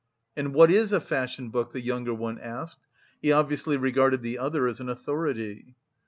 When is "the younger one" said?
1.73-2.39